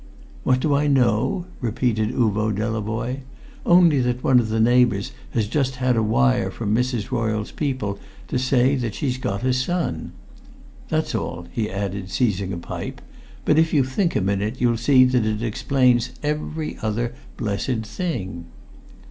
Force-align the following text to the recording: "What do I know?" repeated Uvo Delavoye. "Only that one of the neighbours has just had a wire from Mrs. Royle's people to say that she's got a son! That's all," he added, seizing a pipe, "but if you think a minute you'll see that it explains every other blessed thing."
"What 0.43 0.59
do 0.59 0.73
I 0.73 0.87
know?" 0.87 1.45
repeated 1.59 2.09
Uvo 2.09 2.51
Delavoye. 2.51 3.19
"Only 3.67 3.99
that 3.99 4.23
one 4.23 4.39
of 4.39 4.49
the 4.49 4.59
neighbours 4.59 5.11
has 5.35 5.45
just 5.47 5.75
had 5.75 5.95
a 5.95 6.01
wire 6.01 6.49
from 6.49 6.73
Mrs. 6.73 7.11
Royle's 7.11 7.51
people 7.51 7.99
to 8.27 8.39
say 8.39 8.73
that 8.77 8.95
she's 8.95 9.19
got 9.19 9.43
a 9.43 9.53
son! 9.53 10.11
That's 10.89 11.13
all," 11.13 11.45
he 11.51 11.69
added, 11.69 12.09
seizing 12.09 12.51
a 12.51 12.57
pipe, 12.57 12.99
"but 13.45 13.59
if 13.59 13.75
you 13.75 13.83
think 13.83 14.15
a 14.15 14.21
minute 14.21 14.55
you'll 14.59 14.75
see 14.77 15.03
that 15.05 15.23
it 15.23 15.43
explains 15.43 16.09
every 16.23 16.79
other 16.81 17.13
blessed 17.37 17.85
thing." 17.85 18.45